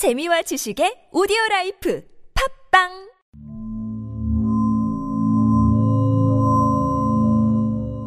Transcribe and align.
재미와 0.00 0.40
지식의 0.40 1.10
오디오 1.12 1.36
라이프 1.50 2.02
팟빵 2.72 2.88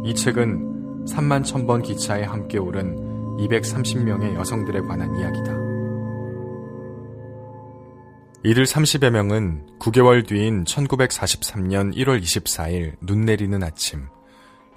이 0.03 0.15
책은 0.15 1.05
3만 1.05 1.43
1000번 1.43 1.83
기차에 1.83 2.23
함께 2.23 2.57
오른 2.57 2.95
230명의 3.37 4.33
여성들에 4.33 4.81
관한 4.81 5.15
이야기다. 5.19 5.53
이들 8.43 8.63
30여 8.63 9.11
명은 9.11 9.77
9개월 9.77 10.27
뒤인 10.27 10.63
1943년 10.63 11.95
1월 11.95 12.19
24일 12.19 12.95
눈 13.01 13.25
내리는 13.25 13.61
아침, 13.61 14.07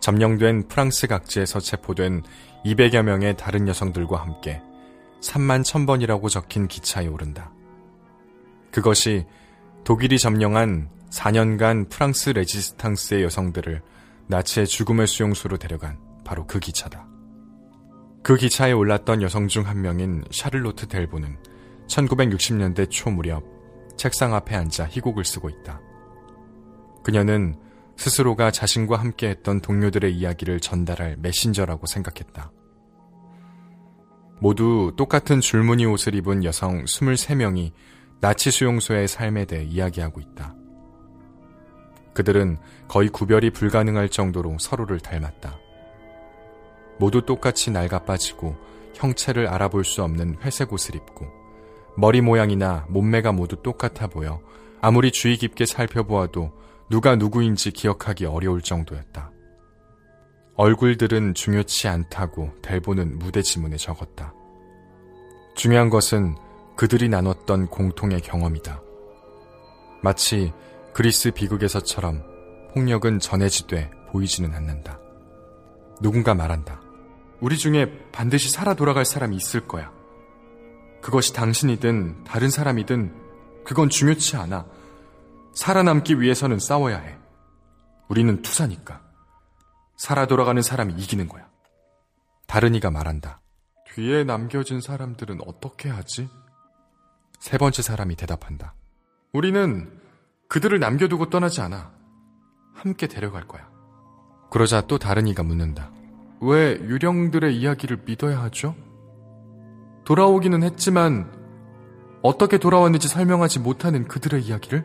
점령된 0.01 0.69
프랑스 0.69 1.07
각지에서 1.07 1.61
체포된 1.61 2.25
200여 2.67 3.01
명의 3.01 3.35
다른 3.39 3.67
여성들과 3.69 4.21
함께 4.21 4.61
3만 5.27 5.63
1000번이라고 5.63 6.31
적힌 6.31 6.69
기차에 6.69 7.07
오른다. 7.07 7.53
그것이 8.71 9.27
독일이 9.85 10.19
점령한 10.19 10.89
4년간 11.11 11.89
프랑스 11.89 12.31
레지스탕스의 12.31 13.23
여성들을 13.25 13.83
나치의 14.29 14.67
죽음의 14.67 15.07
수용소로 15.07 15.57
데려간 15.57 15.99
바로 16.25 16.47
그 16.47 16.59
기차다. 16.59 17.07
그 18.23 18.37
기차에 18.37 18.73
올랐던 18.73 19.23
여성 19.23 19.47
중 19.47 19.65
한 19.67 19.81
명인 19.83 20.25
샤를로트 20.31 20.89
델보는 20.89 21.37
1960년대 21.87 22.91
초 22.91 23.11
무렵 23.11 23.45
책상 23.97 24.35
앞에 24.35 24.57
앉아 24.57 24.87
희곡을 24.87 25.25
쓰고 25.25 25.49
있다. 25.49 25.81
그녀는 27.05 27.55
스스로가 27.97 28.51
자신과 28.51 28.99
함께 28.99 29.29
했던 29.29 29.61
동료들의 29.61 30.13
이야기를 30.15 30.61
전달할 30.61 31.17
메신저라고 31.19 31.87
생각했다. 31.87 32.51
모두 34.39 34.93
똑같은 34.97 35.41
줄무늬 35.41 35.87
옷을 35.87 36.15
입은 36.15 36.45
여성 36.45 36.85
23명이 36.85 37.73
나치 38.21 38.51
수용소의 38.51 39.09
삶에 39.09 39.47
대해 39.47 39.65
이야기하고 39.65 40.21
있다. 40.21 40.55
그들은 42.13 42.59
거의 42.89 43.09
구별이 43.09 43.51
불가능할 43.51 44.09
정도로 44.09 44.57
서로를 44.59 45.01
닮았다. 45.01 45.59
모두 46.99 47.23
똑같이 47.23 47.71
낡아 47.71 48.05
빠지고 48.05 48.57
형체를 48.95 49.47
알아볼 49.49 49.85
수 49.85 50.03
없는 50.03 50.39
회색 50.43 50.73
옷을 50.73 50.97
입고 50.97 51.27
머리 51.97 52.21
모양이나 52.21 52.87
몸매가 52.89 53.33
모두 53.33 53.57
똑같아 53.63 54.07
보여 54.07 54.41
아무리 54.81 55.11
주의 55.11 55.37
깊게 55.37 55.67
살펴보아도 55.67 56.53
누가 56.89 57.17
누구인지 57.17 57.73
기억하기 57.73 58.27
어려울 58.27 58.63
정도였다. 58.63 59.36
얼굴들은 60.57 61.35
중요치 61.35 61.87
않다고 61.87 62.51
델보는 62.63 63.19
무대 63.19 63.43
지문에 63.43 63.77
적었다. 63.77 64.33
중요한 65.55 65.91
것은 65.91 66.35
그들이 66.77 67.09
나눴던 67.09 67.69
공통의 67.69 68.21
경험이다. 68.21 68.81
마치 70.03 70.53
그리스 70.93 71.31
비극에서처럼 71.31 72.23
폭력은 72.73 73.21
전해지되 73.21 73.91
보이지는 74.11 74.55
않는다. 74.55 74.99
누군가 76.01 76.35
말한다. 76.35 76.81
우리 77.41 77.59
중에 77.59 78.09
반드시 78.13 78.51
살아 78.51 78.75
돌아갈 78.75 79.05
사람이 79.05 79.37
있을 79.37 79.67
거야. 79.67 79.93
그것이 81.03 81.35
당신이든 81.35 82.25
다른 82.25 82.49
사람이든 82.49 83.15
그건 83.65 83.91
중요치 83.91 84.37
않아. 84.37 84.67
살아남기 85.55 86.21
위해서는 86.21 86.59
싸워야 86.59 86.99
해. 86.99 87.17
우리는 88.09 88.41
투사니까. 88.43 89.06
살아 89.97 90.27
돌아가는 90.27 90.61
사람이 90.61 90.95
이기는 90.95 91.29
거야. 91.29 91.49
다른 92.47 92.75
이가 92.75 92.91
말한다. 92.91 93.41
뒤에 93.95 94.25
남겨진 94.25 94.81
사람들은 94.81 95.41
어떻게 95.47 95.89
하지? 95.89 96.29
세 97.41 97.59
번째 97.59 97.83
사람이 97.83 98.17
대답한다. 98.17 98.75
우리는 99.33 100.01
그들을 100.49 100.79
남겨두고 100.79 101.31
떠나지 101.31 101.61
않아. 101.63 101.93
함께 102.75 103.07
데려갈 103.07 103.49
거야. 103.49 103.69
그러자 104.51 104.83
또 104.83 104.99
다른 104.99 105.27
이가 105.27 105.43
묻는다. 105.43 105.91
왜 106.41 106.79
유령들의 106.79 107.57
이야기를 107.57 108.03
믿어야 108.05 108.43
하죠? 108.43 108.75
돌아오기는 110.05 110.63
했지만 110.63 111.33
어떻게 112.23 112.59
돌아왔는지 112.59 113.09
설명하지 113.09 113.61
못하는 113.61 114.07
그들의 114.07 114.43
이야기를? 114.43 114.85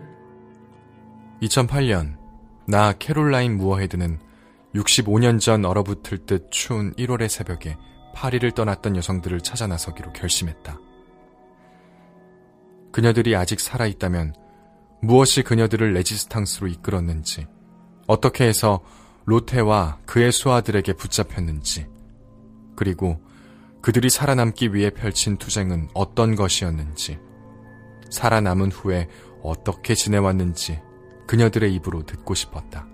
2008년 1.41 2.17
나 2.67 2.93
캐롤라인 2.93 3.57
무어헤드는 3.57 4.19
65년 4.75 5.39
전 5.39 5.65
얼어붙을 5.65 6.25
듯 6.25 6.49
추운 6.51 6.93
1월의 6.93 7.27
새벽에 7.27 7.77
파리를 8.13 8.49
떠났던 8.51 8.95
여성들을 8.95 9.41
찾아 9.41 9.67
나서기로 9.67 10.13
결심했다. 10.13 10.79
그녀들이 12.91 13.35
아직 13.35 13.59
살아있다면 13.59 14.33
무엇이 15.01 15.43
그녀들을 15.43 15.93
레지스탕스로 15.93 16.67
이끌었는지, 16.67 17.47
어떻게 18.07 18.45
해서 18.45 18.81
로테와 19.25 19.99
그의 20.05 20.31
수하들에게 20.31 20.93
붙잡혔는지, 20.93 21.87
그리고 22.75 23.19
그들이 23.81 24.09
살아남기 24.09 24.73
위해 24.73 24.89
펼친 24.89 25.37
투쟁은 25.37 25.89
어떤 25.93 26.35
것이었는지, 26.35 27.19
살아남은 28.09 28.71
후에 28.71 29.07
어떻게 29.41 29.95
지내왔는지 29.95 30.79
그녀들의 31.27 31.73
입으로 31.75 32.05
듣고 32.05 32.35
싶었다. 32.35 32.91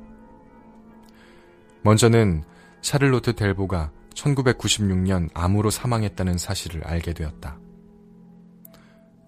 먼저는 1.84 2.44
샤를로트 2.82 3.36
델보가 3.36 3.92
1996년 4.14 5.30
암으로 5.34 5.70
사망했다는 5.70 6.38
사실을 6.38 6.84
알게 6.86 7.14
되었다. 7.14 7.60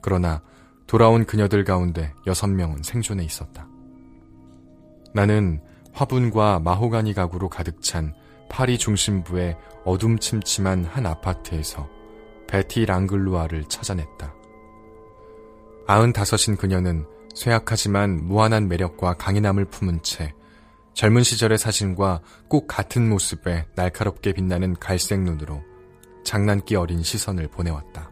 그러나 0.02 0.42
돌아온 0.88 1.26
그녀들 1.26 1.64
가운데 1.64 2.14
6명은 2.26 2.84
생존해 2.84 3.24
있었다. 3.24 3.68
나는 5.14 5.62
화분과 5.94 6.60
마호가니 6.60 7.14
가구로 7.14 7.50
가득 7.50 7.82
찬 7.82 8.14
파리 8.50 8.78
중심부의 8.78 9.58
어둠침침한 9.86 10.86
한 10.86 11.06
아파트에서 11.06 11.88
베티 12.48 12.86
랑글루아를 12.86 13.66
찾아냈다. 13.66 14.34
95인 15.88 16.58
그녀는 16.58 17.06
쇠약하지만 17.36 18.26
무한한 18.26 18.68
매력과 18.68 19.14
강인함을 19.14 19.66
품은 19.66 20.02
채 20.02 20.34
젊은 21.00 21.24
시절의 21.24 21.58
사진과 21.58 22.20
꼭 22.50 22.68
같은 22.68 23.08
모습에 23.08 23.66
날카롭게 23.76 24.34
빛나는 24.34 24.74
갈색 24.82 25.22
눈으로 25.22 25.64
장난기 26.26 26.76
어린 26.76 27.04
시선을 27.04 27.48
보내왔다. 27.48 28.12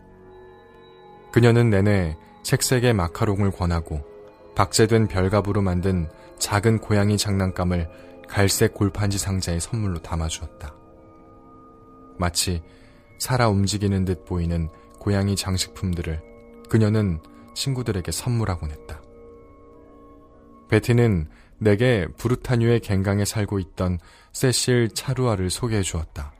그녀는 1.33 1.69
내내 1.69 2.15
색색의 2.43 2.93
마카롱을 2.93 3.51
권하고 3.51 4.05
박제된 4.55 5.09
별갑으로 5.09 5.61
만든 5.61 6.07
작은 6.39 6.79
고양이 6.79 7.17
장난감을 7.17 7.89
갈색 8.29 8.73
골판지 8.73 9.17
상자에 9.17 9.59
선물로 9.59 10.01
담아주었다. 10.01 10.73
마치 12.17 12.63
살아 13.19 13.49
움직이는 13.49 14.05
듯 14.05 14.23
보이는 14.23 14.69
고양이 14.97 15.35
장식품들을 15.35 16.21
그녀는 16.69 17.19
친구들에게 17.53 18.13
선물하곤 18.13 18.71
했다. 18.71 19.01
베티는 20.69 21.27
내게 21.59 22.07
부르타뉴의 22.17 22.81
갱강에 22.81 23.25
살고 23.25 23.59
있던 23.59 23.99
세실 24.31 24.89
차루아를 24.93 25.49
소개해 25.49 25.81
주었다. 25.81 26.33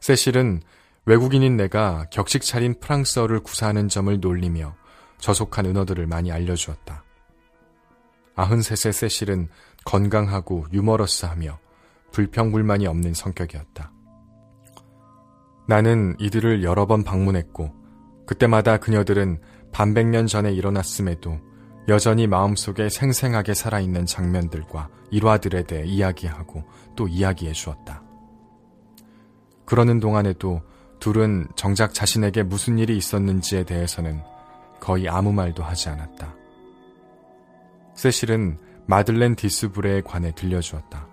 세실은 0.00 0.60
외국인인 1.04 1.56
내가 1.56 2.06
격식 2.10 2.42
차린 2.42 2.78
프랑스어를 2.80 3.40
구사하는 3.40 3.88
점을 3.88 4.18
놀리며 4.20 4.74
저속한 5.18 5.66
은어들을 5.66 6.06
많이 6.06 6.30
알려주었다. 6.30 7.04
아흔셋의 8.34 8.92
세실은 8.92 9.48
건강하고 9.84 10.66
유머러스하며 10.72 11.58
불평불만이 12.12 12.86
없는 12.86 13.14
성격이었다. 13.14 13.92
나는 15.68 16.14
이들을 16.18 16.62
여러 16.62 16.86
번 16.86 17.02
방문했고 17.02 17.74
그때마다 18.26 18.76
그녀들은 18.78 19.40
반백년 19.72 20.26
전에 20.26 20.52
일어났음에도 20.52 21.40
여전히 21.88 22.26
마음속에 22.26 22.88
생생하게 22.88 23.54
살아있는 23.54 24.06
장면들과 24.06 24.88
일화들에 25.10 25.62
대해 25.64 25.84
이야기하고 25.84 26.64
또 26.96 27.06
이야기해 27.06 27.52
주었다. 27.52 28.02
그러는 29.64 30.00
동안에도 30.00 30.62
둘은 30.98 31.46
정작 31.54 31.94
자신에게 31.94 32.42
무슨 32.42 32.78
일이 32.78 32.96
있었는지에 32.96 33.64
대해서는 33.64 34.20
거의 34.80 35.08
아무 35.08 35.32
말도 35.32 35.62
하지 35.62 35.88
않았다. 35.88 36.34
세실은 37.94 38.58
마들렌 38.86 39.36
디스브레에 39.36 40.02
관해 40.02 40.32
들려주었다. 40.32 41.08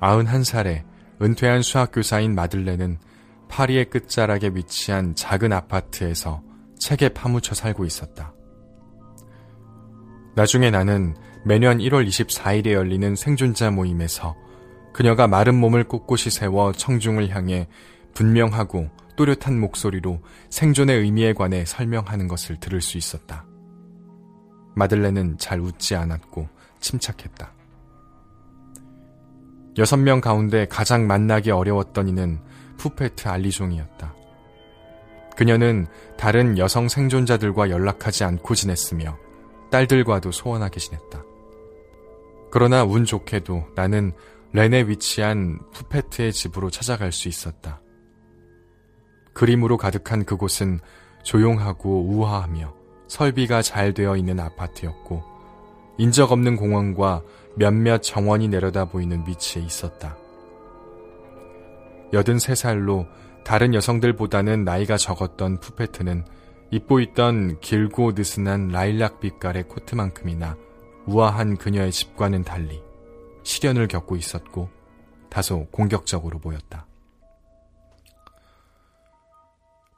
91살에 0.00 0.84
은퇴한 1.22 1.62
수학교사인 1.62 2.34
마들렌은 2.34 2.98
파리의 3.48 3.86
끝자락에 3.90 4.50
위치한 4.54 5.14
작은 5.14 5.52
아파트에서 5.52 6.42
책에 6.78 7.08
파묻혀 7.10 7.54
살고 7.54 7.84
있었다. 7.84 8.33
나중에 10.34 10.70
나는 10.70 11.14
매년 11.44 11.78
1월 11.78 12.06
24일에 12.06 12.72
열리는 12.72 13.14
생존자 13.14 13.70
모임에서 13.70 14.34
그녀가 14.92 15.28
마른 15.28 15.54
몸을 15.54 15.84
꼿꼿이 15.84 16.30
세워 16.30 16.72
청중을 16.72 17.30
향해 17.30 17.68
분명하고 18.14 18.88
또렷한 19.16 19.58
목소리로 19.60 20.20
생존의 20.50 21.00
의미에 21.00 21.34
관해 21.34 21.64
설명하는 21.64 22.26
것을 22.26 22.58
들을 22.58 22.80
수 22.80 22.98
있었다. 22.98 23.44
마들렌은 24.74 25.38
잘 25.38 25.60
웃지 25.60 25.94
않았고 25.94 26.48
침착했다. 26.80 27.52
여섯 29.78 29.96
명 29.96 30.20
가운데 30.20 30.66
가장 30.66 31.06
만나기 31.06 31.50
어려웠던 31.50 32.08
이는 32.08 32.40
푸페트 32.76 33.28
알리종이었다. 33.28 34.14
그녀는 35.36 35.86
다른 36.16 36.58
여성 36.58 36.88
생존자들과 36.88 37.70
연락하지 37.70 38.24
않고 38.24 38.54
지냈으며 38.54 39.23
딸들과도 39.74 40.30
소원하게 40.30 40.78
지냈다. 40.78 41.24
그러나 42.52 42.84
운 42.84 43.04
좋게도 43.04 43.70
나는 43.74 44.12
렌에 44.52 44.82
위치한 44.82 45.58
푸페트의 45.72 46.32
집으로 46.32 46.70
찾아갈 46.70 47.10
수 47.10 47.26
있었다. 47.26 47.80
그림으로 49.32 49.76
가득한 49.76 50.26
그곳은 50.26 50.78
조용하고 51.24 52.04
우아하며 52.04 52.72
설비가 53.08 53.62
잘 53.62 53.92
되어 53.94 54.16
있는 54.16 54.38
아파트였고 54.38 55.24
인적 55.98 56.30
없는 56.30 56.54
공원과 56.54 57.24
몇몇 57.56 58.00
정원이 58.00 58.46
내려다 58.46 58.84
보이는 58.84 59.24
위치에 59.26 59.60
있었다. 59.60 60.16
83살로 62.12 63.08
다른 63.42 63.74
여성들보다는 63.74 64.62
나이가 64.62 64.96
적었던 64.96 65.58
푸페트는 65.58 66.24
입고 66.74 66.98
있던 66.98 67.60
길고 67.60 68.12
느슨한 68.16 68.68
라일락 68.68 69.20
빛깔의 69.20 69.68
코트만큼이나 69.68 70.56
우아한 71.06 71.56
그녀의 71.56 71.92
집과는 71.92 72.42
달리 72.42 72.82
시련을 73.44 73.86
겪고 73.86 74.16
있었고 74.16 74.68
다소 75.30 75.66
공격적으로 75.70 76.40
보였다. 76.40 76.88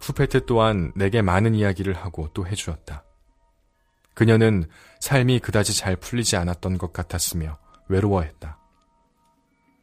푸페트 0.01 0.45
또한 0.45 0.93
내게 0.95 1.23
많은 1.23 1.55
이야기를 1.55 1.95
하고 1.95 2.29
또 2.35 2.47
해주었다. 2.47 3.05
그녀는 4.13 4.69
삶이 5.01 5.39
그다지 5.39 5.75
잘 5.75 5.97
풀리지 5.97 6.37
않았던 6.37 6.77
것 6.77 6.93
같았으며 6.93 7.57
외로워했다. 7.89 8.59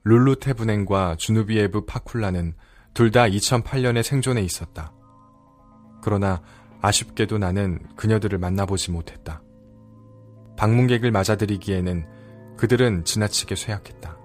룰루 0.03 0.35
테브넨과 0.39 1.15
주누비에브 1.15 1.85
파쿨라는 1.85 2.53
둘 2.93 3.09
다 3.09 3.23
2008년에 3.23 4.03
생존해 4.03 4.43
있었다. 4.43 4.93
그러나 6.03 6.43
아쉽게도 6.83 7.37
나는 7.37 7.79
그녀들을 7.95 8.37
만나보지 8.37 8.91
못했다. 8.91 9.41
방문객을 10.57 11.11
맞아들이기에는 11.11 12.05
그들은 12.57 13.05
지나치게 13.05 13.55
쇠약했다. 13.55 14.17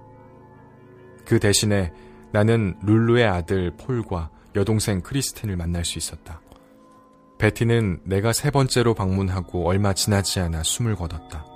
그 1.24 1.38
대신에 1.38 1.92
나는 2.32 2.76
룰루의 2.82 3.26
아들 3.26 3.70
폴과 3.76 4.30
여동생 4.56 5.00
크리스틴을 5.02 5.56
만날 5.56 5.84
수 5.84 5.98
있었다. 5.98 6.40
베티는 7.38 8.00
내가 8.02 8.32
세 8.32 8.50
번째로 8.50 8.92
방문하고 8.92 9.64
얼마 9.68 9.92
지나지 9.92 10.40
않아 10.40 10.64
숨을 10.64 10.96
거뒀다. 10.96 11.46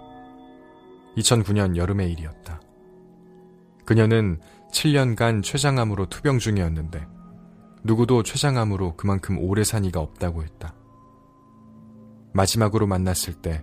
2009년 1.16 1.76
여름의 1.76 2.12
일이었다. 2.12 2.60
그녀는 3.84 4.40
7년간 4.70 5.42
췌장암으로 5.42 6.06
투병 6.06 6.38
중이었는데 6.38 7.04
누구도 7.82 8.22
췌장암으로 8.22 8.94
그만큼 8.96 9.38
오래 9.40 9.64
산 9.64 9.84
이가 9.84 9.98
없다고 9.98 10.44
했다. 10.44 10.76
마지막으로 12.32 12.86
만났을 12.86 13.34
때 13.34 13.62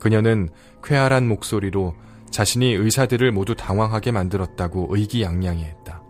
그녀는 0.00 0.48
쾌활한 0.82 1.28
목소리로 1.28 1.94
자신이 2.30 2.72
의사들을 2.72 3.30
모두 3.30 3.54
당황하게 3.54 4.10
만들었다고 4.10 4.88
의기양양해했다. 4.90 6.02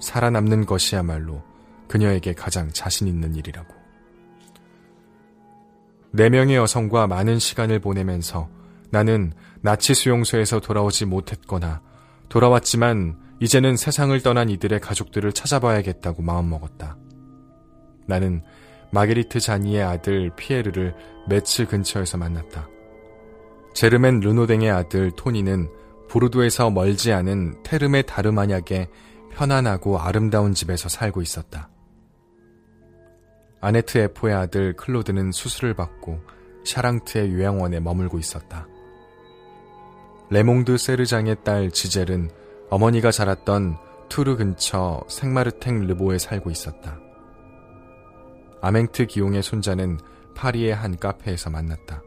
살아남는 0.00 0.66
것이야말로 0.66 1.42
그녀에게 1.88 2.32
가장 2.32 2.70
자신 2.72 3.06
있는 3.06 3.34
일이라고. 3.36 3.74
네 6.12 6.30
명의 6.30 6.56
여성과 6.56 7.06
많은 7.06 7.38
시간을 7.38 7.80
보내면서 7.80 8.48
나는 8.90 9.32
나치 9.60 9.94
수용소에서 9.94 10.60
돌아오지 10.60 11.04
못했거나 11.04 11.82
돌아왔지만 12.28 13.18
이제는 13.40 13.76
세상을 13.76 14.18
떠난 14.22 14.48
이들의 14.48 14.80
가족들을 14.80 15.32
찾아봐야겠다고 15.32 16.22
마음먹었다. 16.22 16.96
나는 18.06 18.42
마게리트 18.96 19.40
자니의 19.40 19.82
아들 19.82 20.30
피에르를 20.36 20.94
매츠 21.28 21.66
근처에서 21.66 22.16
만났다. 22.16 22.66
제르멘 23.74 24.20
르노댕의 24.20 24.70
아들 24.70 25.10
토니는 25.10 25.68
보르도에서 26.08 26.70
멀지 26.70 27.12
않은 27.12 27.62
테르메 27.62 28.02
다르마냐게 28.02 28.88
편안하고 29.32 29.98
아름다운 29.98 30.54
집에서 30.54 30.88
살고 30.88 31.20
있었다. 31.20 31.68
아네트 33.60 33.98
에포의 33.98 34.34
아들 34.34 34.72
클로드는 34.76 35.30
수술을 35.30 35.74
받고 35.74 36.18
샤랑트의 36.64 37.34
요양원에 37.34 37.80
머물고 37.80 38.18
있었다. 38.18 38.66
레몽드 40.30 40.78
세르장의 40.78 41.44
딸 41.44 41.70
지젤은 41.70 42.30
어머니가 42.70 43.10
자랐던 43.10 43.76
투르 44.08 44.38
근처 44.38 45.04
생마르탱 45.08 45.86
르보에 45.86 46.16
살고 46.16 46.50
있었다. 46.50 47.05
아맹트 48.66 49.06
기용의 49.06 49.44
손자는 49.44 50.00
파리의 50.34 50.74
한 50.74 50.96
카페에서 50.96 51.50
만났다. 51.50 52.02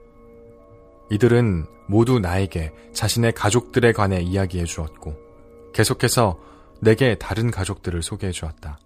이들은 1.09 1.65
모두 1.87 2.19
나에게 2.19 2.73
자신의 2.91 3.31
가족들에 3.31 3.93
관해 3.93 4.19
이야기해 4.19 4.65
주었고, 4.65 5.15
계속해서 5.73 6.37
내게 6.81 7.15
다른 7.15 7.49
가족들을 7.49 8.03
소개해 8.03 8.33
주었다. 8.33 8.77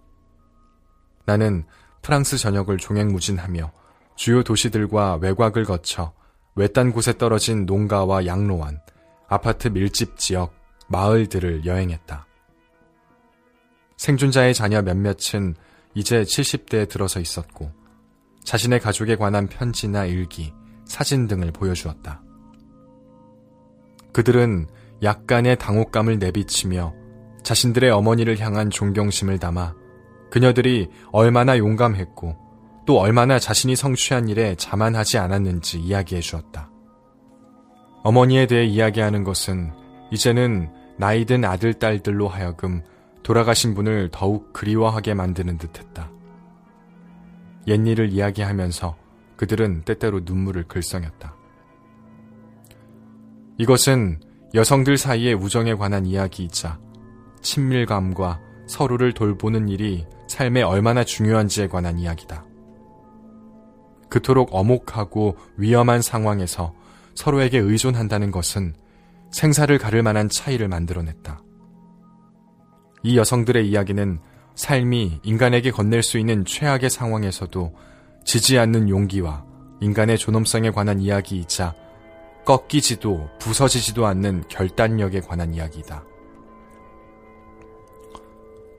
나는 1.26 1.64
프랑스 2.00 2.38
전역을 2.38 2.78
종횡무진하며 2.78 3.72
주요 4.14 4.44
도시들과 4.44 5.16
외곽을 5.16 5.64
거쳐 5.64 6.12
외딴 6.54 6.92
곳에 6.92 7.18
떨어진 7.18 7.66
농가와 7.66 8.26
양로원, 8.26 8.80
아파트 9.28 9.66
밀집 9.66 10.16
지역, 10.16 10.54
마을들을 10.86 11.66
여행했다. 11.66 12.24
생존자의 13.96 14.54
자녀 14.54 14.80
몇몇은 14.80 15.56
이제 15.94 16.22
70대에 16.22 16.88
들어서 16.88 17.20
있었고 17.20 17.70
자신의 18.44 18.80
가족에 18.80 19.16
관한 19.16 19.46
편지나 19.46 20.04
일기, 20.04 20.52
사진 20.84 21.26
등을 21.26 21.50
보여주었다. 21.52 22.22
그들은 24.12 24.66
약간의 25.02 25.58
당혹감을 25.58 26.18
내비치며 26.18 26.94
자신들의 27.42 27.90
어머니를 27.90 28.38
향한 28.38 28.70
존경심을 28.70 29.38
담아 29.38 29.74
그녀들이 30.30 30.88
얼마나 31.12 31.58
용감했고 31.58 32.36
또 32.86 32.98
얼마나 32.98 33.38
자신이 33.38 33.76
성취한 33.76 34.28
일에 34.28 34.54
자만하지 34.56 35.18
않았는지 35.18 35.78
이야기해 35.80 36.20
주었다. 36.20 36.70
어머니에 38.02 38.46
대해 38.46 38.64
이야기하는 38.64 39.24
것은 39.24 39.72
이제는 40.10 40.70
나이든 40.98 41.44
아들, 41.44 41.74
딸들로 41.74 42.28
하여금 42.28 42.82
돌아가신 43.24 43.74
분을 43.74 44.10
더욱 44.12 44.52
그리워하게 44.52 45.14
만드는 45.14 45.58
듯 45.58 45.78
했다. 45.78 46.10
옛 47.66 47.84
일을 47.84 48.12
이야기하면서 48.12 48.96
그들은 49.36 49.82
때때로 49.84 50.20
눈물을 50.24 50.64
글썽였다. 50.68 51.34
이것은 53.58 54.20
여성들 54.52 54.98
사이의 54.98 55.34
우정에 55.34 55.74
관한 55.74 56.06
이야기이자 56.06 56.78
친밀감과 57.40 58.40
서로를 58.66 59.12
돌보는 59.12 59.68
일이 59.68 60.06
삶에 60.28 60.62
얼마나 60.62 61.02
중요한지에 61.02 61.68
관한 61.68 61.98
이야기다. 61.98 62.44
그토록 64.10 64.50
어목하고 64.52 65.36
위험한 65.56 66.02
상황에서 66.02 66.74
서로에게 67.14 67.58
의존한다는 67.58 68.30
것은 68.30 68.74
생사를 69.32 69.76
가를 69.78 70.02
만한 70.02 70.28
차이를 70.28 70.68
만들어냈다. 70.68 71.40
이 73.04 73.18
여성들의 73.18 73.68
이야기는 73.68 74.18
삶이 74.54 75.20
인간에게 75.22 75.70
건넬 75.70 76.02
수 76.02 76.18
있는 76.18 76.46
최악의 76.46 76.88
상황에서도 76.88 77.74
지지 78.24 78.58
않는 78.58 78.88
용기와 78.88 79.44
인간의 79.82 80.16
존엄성에 80.16 80.70
관한 80.70 81.00
이야기이자 81.00 81.74
꺾이지도 82.46 83.28
부서지지도 83.38 84.06
않는 84.06 84.44
결단력에 84.48 85.20
관한 85.20 85.54
이야기이다. 85.54 86.02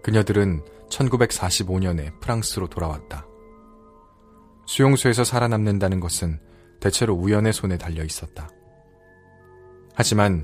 그녀들은 0.01 0.63
1945년에 0.89 2.19
프랑스로 2.19 2.67
돌아왔다. 2.67 3.27
수용소에서 4.65 5.23
살아남는다는 5.23 5.99
것은 5.99 6.39
대체로 6.79 7.13
우연의 7.13 7.53
손에 7.53 7.77
달려 7.77 8.03
있었다. 8.03 8.49
하지만 9.93 10.43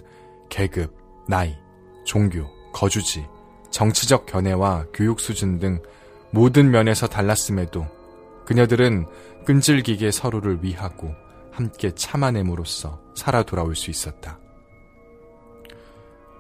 계급, 0.50 0.96
나이, 1.28 1.56
종교, 2.06 2.48
거주지, 2.74 3.26
정치적 3.72 4.26
견해와 4.26 4.86
교육 4.94 5.20
수준 5.20 5.60
등 5.60 5.82
모든 6.32 6.72
면에서 6.72 7.08
달랐음에도 7.08 7.88
그녀들은 8.46 9.06
끈질기게 9.46 10.12
서로를 10.12 10.60
위하고 10.62 11.14
함께 11.52 11.92
참아냄으로써 11.94 13.02
살아 13.16 13.44
돌아올 13.44 13.76
수 13.76 13.90
있었다. 13.90 14.40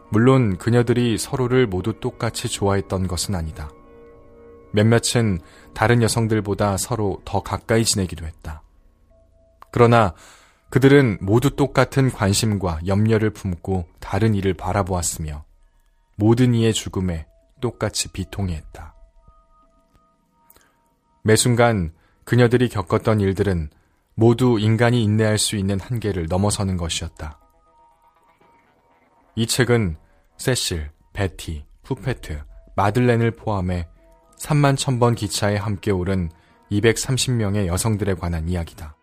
물론 0.10 0.58
그녀들이 0.58 1.18
서로를 1.18 1.68
모두 1.68 2.00
똑같이 2.00 2.50
좋아했던 2.50 3.08
것은 3.08 3.34
아니다. 3.34 3.70
몇몇은 4.74 5.40
다른 5.74 6.02
여성들보다 6.02 6.78
서로 6.78 7.22
더 7.26 7.42
가까이 7.42 7.86
지내기도 7.86 8.26
했다. 8.26 8.62
그러나 9.72 10.14
그들은 10.70 11.18
모두 11.22 11.56
똑같은 11.56 12.10
관심과 12.12 12.82
염려를 12.88 13.30
품고 13.32 13.88
다른 14.00 14.36
이를 14.36 14.54
바라보았으며 14.54 15.44
모든 16.22 16.54
이의 16.54 16.72
죽음에 16.72 17.26
똑같이 17.62 18.12
비통해했다. 18.12 18.94
매 21.24 21.36
순간 21.36 21.96
그녀들이 22.26 22.70
겪었던 22.70 23.20
일들은 23.20 23.72
모두 24.14 24.60
인간이 24.60 25.04
인내할 25.04 25.40
수 25.40 25.56
있는 25.56 25.80
한계를 25.80 26.28
넘어서는 26.30 26.78
것이었다. 26.78 27.40
이 29.36 29.48
책은 29.48 29.98
세실, 30.38 30.92
베티, 31.14 31.66
푸페트, 31.82 32.44
마들렌을 32.76 33.32
포함해 33.32 33.88
3만 34.38 34.76
1000번 34.76 35.16
기차에 35.16 35.58
함께 35.58 35.90
오른 35.90 36.30
230명의 36.72 37.66
여성들에 37.66 38.14
관한 38.14 38.48
이야기다. 38.48 38.96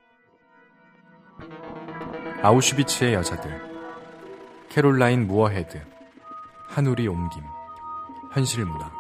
아우슈비츠의 2.43 3.15
여자들, 3.15 3.61
캐롤라인 4.69 5.27
무어헤드, 5.27 5.88
한우리 6.69 7.09
옮김, 7.09 7.43
현실문화. 8.33 8.91